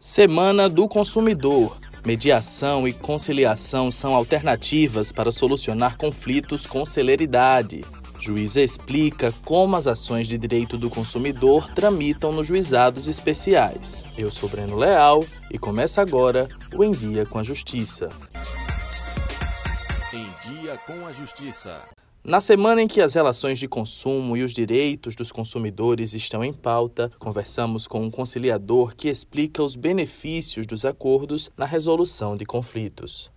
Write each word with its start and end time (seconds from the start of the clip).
Semana 0.00 0.68
do 0.68 0.86
Consumidor. 0.86 1.76
Mediação 2.06 2.86
e 2.86 2.92
conciliação 2.92 3.90
são 3.90 4.14
alternativas 4.14 5.10
para 5.10 5.32
solucionar 5.32 5.96
conflitos 5.96 6.64
com 6.64 6.86
celeridade. 6.86 7.84
Juíza 8.20 8.60
explica 8.60 9.34
como 9.44 9.74
as 9.74 9.88
ações 9.88 10.28
de 10.28 10.38
direito 10.38 10.78
do 10.78 10.88
consumidor 10.88 11.68
tramitam 11.74 12.30
nos 12.30 12.46
juizados 12.46 13.08
especiais. 13.08 14.04
Eu 14.16 14.30
sou 14.30 14.48
Breno 14.48 14.76
Leal 14.76 15.24
e 15.50 15.58
começa 15.58 16.00
agora 16.00 16.48
o 16.76 16.84
Em 16.84 16.92
Dia 16.92 17.26
com 17.26 17.40
a 17.40 17.42
Justiça. 17.42 18.08
Em 20.12 20.26
Dia 20.48 20.78
com 20.86 21.06
a 21.06 21.12
Justiça. 21.12 21.97
Na 22.28 22.42
semana 22.42 22.82
em 22.82 22.86
que 22.86 23.00
as 23.00 23.14
relações 23.14 23.58
de 23.58 23.66
consumo 23.66 24.36
e 24.36 24.42
os 24.42 24.52
direitos 24.52 25.16
dos 25.16 25.32
consumidores 25.32 26.12
estão 26.12 26.44
em 26.44 26.52
pauta, 26.52 27.10
conversamos 27.18 27.86
com 27.86 28.04
um 28.04 28.10
conciliador 28.10 28.94
que 28.94 29.08
explica 29.08 29.62
os 29.62 29.74
benefícios 29.74 30.66
dos 30.66 30.84
acordos 30.84 31.50
na 31.56 31.64
resolução 31.64 32.36
de 32.36 32.44
conflitos. 32.44 33.30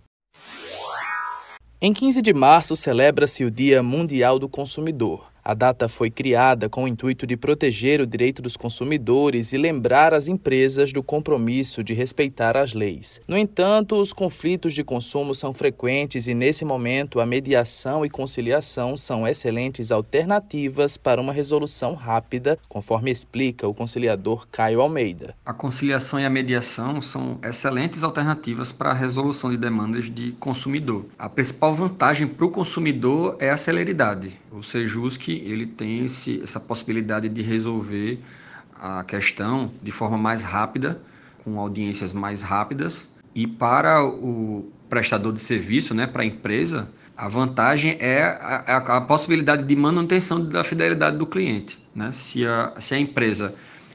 Em 1.80 1.94
15 1.94 2.20
de 2.20 2.34
março 2.34 2.76
celebra-se 2.76 3.46
o 3.46 3.50
Dia 3.50 3.82
Mundial 3.82 4.38
do 4.38 4.46
Consumidor. 4.46 5.31
A 5.44 5.54
data 5.54 5.88
foi 5.88 6.08
criada 6.08 6.68
com 6.68 6.84
o 6.84 6.88
intuito 6.88 7.26
de 7.26 7.36
proteger 7.36 8.00
o 8.00 8.06
direito 8.06 8.40
dos 8.40 8.56
consumidores 8.56 9.52
e 9.52 9.58
lembrar 9.58 10.14
as 10.14 10.28
empresas 10.28 10.92
do 10.92 11.02
compromisso 11.02 11.82
de 11.82 11.92
respeitar 11.92 12.56
as 12.56 12.74
leis. 12.74 13.20
No 13.26 13.36
entanto, 13.36 14.00
os 14.00 14.12
conflitos 14.12 14.72
de 14.72 14.84
consumo 14.84 15.34
são 15.34 15.52
frequentes 15.52 16.28
e, 16.28 16.34
nesse 16.34 16.64
momento, 16.64 17.18
a 17.20 17.26
mediação 17.26 18.06
e 18.06 18.10
conciliação 18.10 18.96
são 18.96 19.26
excelentes 19.26 19.90
alternativas 19.90 20.96
para 20.96 21.20
uma 21.20 21.32
resolução 21.32 21.94
rápida, 21.94 22.56
conforme 22.68 23.10
explica 23.10 23.66
o 23.66 23.74
conciliador 23.74 24.46
Caio 24.52 24.80
Almeida. 24.80 25.34
A 25.44 25.52
conciliação 25.52 26.20
e 26.20 26.24
a 26.24 26.30
mediação 26.30 27.00
são 27.00 27.38
excelentes 27.42 28.04
alternativas 28.04 28.70
para 28.70 28.90
a 28.90 28.94
resolução 28.94 29.50
de 29.50 29.56
demandas 29.56 30.08
de 30.08 30.32
consumidor. 30.32 31.06
A 31.18 31.28
principal 31.28 31.72
vantagem 31.72 32.28
para 32.28 32.46
o 32.46 32.50
consumidor 32.50 33.36
é 33.40 33.50
a 33.50 33.56
celeridade. 33.56 34.41
O 34.52 34.62
Sejusc 34.62 35.28
ele 35.28 35.66
tem 35.66 36.04
esse, 36.04 36.40
essa 36.42 36.60
possibilidade 36.60 37.28
de 37.28 37.40
resolver 37.40 38.20
a 38.74 39.02
questão 39.02 39.70
de 39.82 39.90
forma 39.90 40.18
mais 40.18 40.42
rápida, 40.42 41.00
com 41.42 41.58
audiências 41.58 42.12
mais 42.12 42.42
rápidas. 42.42 43.08
E 43.34 43.46
para 43.46 44.04
o 44.04 44.70
prestador 44.90 45.32
de 45.32 45.40
serviço, 45.40 45.94
né, 45.94 46.06
para 46.06 46.22
a 46.22 46.26
empresa, 46.26 46.90
a 47.16 47.28
vantagem 47.28 47.96
é 47.98 48.22
a, 48.22 48.64
a, 48.66 48.96
a, 48.96 49.00
possibilidade 49.00 49.64
de 49.64 49.74
manutenção 49.74 50.44
da 50.44 50.62
fidelidade 50.62 51.16
do 51.16 51.26
cliente. 51.26 51.78
Né? 51.94 52.12
Se, 52.12 52.46
a, 52.46 52.74
se 52.78 52.94
a 52.94 52.98
empresa 52.98 53.54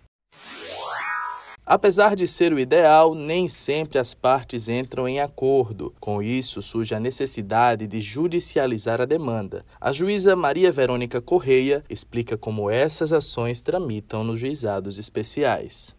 Apesar 1.63 2.15
de 2.15 2.27
ser 2.27 2.51
o 2.51 2.59
ideal, 2.59 3.13
nem 3.13 3.47
sempre 3.47 3.99
as 3.99 4.15
partes 4.15 4.67
entram 4.67 5.07
em 5.07 5.21
acordo. 5.21 5.93
Com 5.99 6.23
isso, 6.23 6.59
surge 6.59 6.95
a 6.95 6.99
necessidade 6.99 7.85
de 7.85 8.01
judicializar 8.01 8.99
a 8.99 9.05
demanda. 9.05 9.63
A 9.79 9.93
juíza 9.93 10.35
Maria 10.35 10.71
Verônica 10.71 11.21
Correia 11.21 11.83
explica 11.87 12.35
como 12.35 12.67
essas 12.69 13.13
ações 13.13 13.61
tramitam 13.61 14.23
nos 14.23 14.39
juizados 14.39 14.97
especiais. 14.97 15.93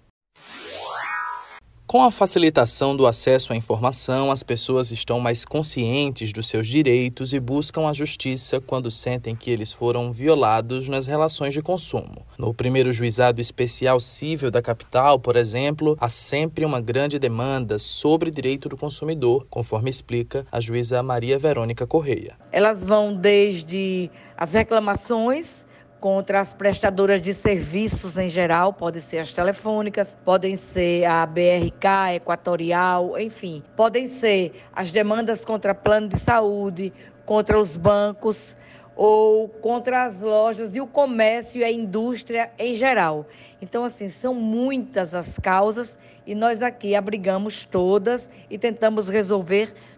Com 1.92 2.02
a 2.02 2.10
facilitação 2.10 2.96
do 2.96 3.06
acesso 3.06 3.52
à 3.52 3.56
informação, 3.56 4.30
as 4.32 4.42
pessoas 4.42 4.90
estão 4.90 5.20
mais 5.20 5.44
conscientes 5.44 6.32
dos 6.32 6.48
seus 6.48 6.66
direitos 6.66 7.34
e 7.34 7.38
buscam 7.38 7.86
a 7.86 7.92
justiça 7.92 8.58
quando 8.62 8.90
sentem 8.90 9.36
que 9.36 9.50
eles 9.50 9.72
foram 9.72 10.10
violados 10.10 10.88
nas 10.88 11.06
relações 11.06 11.52
de 11.52 11.60
consumo. 11.60 12.24
No 12.38 12.54
primeiro 12.54 12.94
juizado 12.94 13.42
especial 13.42 14.00
civil 14.00 14.50
da 14.50 14.62
capital, 14.62 15.18
por 15.18 15.36
exemplo, 15.36 15.94
há 16.00 16.08
sempre 16.08 16.64
uma 16.64 16.80
grande 16.80 17.18
demanda 17.18 17.78
sobre 17.78 18.30
direito 18.30 18.70
do 18.70 18.76
consumidor, 18.78 19.46
conforme 19.50 19.90
explica 19.90 20.46
a 20.50 20.60
juíza 20.60 21.02
Maria 21.02 21.38
Verônica 21.38 21.86
Correia. 21.86 22.38
Elas 22.50 22.82
vão 22.82 23.14
desde 23.14 24.10
as 24.34 24.54
reclamações 24.54 25.66
contra 26.02 26.40
as 26.40 26.52
prestadoras 26.52 27.22
de 27.22 27.32
serviços 27.32 28.18
em 28.18 28.28
geral, 28.28 28.72
podem 28.72 29.00
ser 29.00 29.18
as 29.18 29.32
telefônicas, 29.32 30.18
podem 30.24 30.56
ser 30.56 31.04
a 31.04 31.24
BRK, 31.24 32.16
Equatorial, 32.16 33.16
enfim, 33.20 33.62
podem 33.76 34.08
ser 34.08 34.64
as 34.72 34.90
demandas 34.90 35.44
contra 35.44 35.72
plano 35.72 36.08
de 36.08 36.18
saúde, 36.18 36.92
contra 37.24 37.56
os 37.56 37.76
bancos, 37.76 38.56
ou 38.96 39.48
contra 39.48 40.02
as 40.02 40.20
lojas 40.20 40.74
e 40.74 40.80
o 40.80 40.88
comércio 40.88 41.60
e 41.60 41.64
a 41.64 41.70
indústria 41.70 42.50
em 42.58 42.74
geral. 42.74 43.24
Então, 43.60 43.84
assim, 43.84 44.08
são 44.08 44.34
muitas 44.34 45.14
as 45.14 45.38
causas 45.38 45.96
e 46.26 46.34
nós 46.34 46.62
aqui 46.62 46.96
abrigamos 46.96 47.64
todas 47.64 48.28
e 48.50 48.58
tentamos 48.58 49.08
resolver 49.08 49.68
todas. 49.68 49.91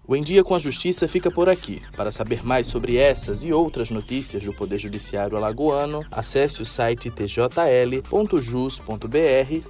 O 0.07 0.15
Em 0.15 0.23
Dia 0.23 0.45
com 0.45 0.55
a 0.55 0.59
Justiça 0.59 1.09
fica 1.09 1.31
por 1.31 1.49
aqui. 1.49 1.81
Para 1.97 2.13
saber 2.13 2.45
mais 2.45 2.67
sobre 2.67 2.97
essas 2.97 3.43
e 3.43 3.53
outras 3.53 3.89
notícias 3.89 4.45
do 4.45 4.53
Poder 4.53 4.79
Judiciário 4.79 5.37
Alagoano, 5.37 6.05
acesse 6.11 6.61
o 6.61 6.67
site 6.67 7.11
tjl.jus.br 7.11 8.11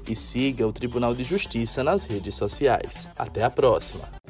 e 0.08 0.16
siga 0.16 0.66
o 0.66 0.72
Tribunal 0.72 1.14
de 1.14 1.22
Justiça 1.22 1.84
nas 1.84 2.04
redes 2.04 2.34
sociais. 2.34 3.08
Até 3.16 3.44
a 3.44 3.50
próxima! 3.50 4.23